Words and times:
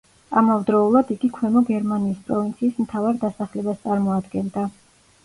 ამავდროულად 0.39 1.11
იგი 1.15 1.27
ქვემო 1.35 1.61
გერმანიის 1.67 2.23
პროვინციის 2.29 2.79
მთავარ 2.87 3.21
დასახლებას 3.25 3.79
წარმოადგენდა. 3.85 4.65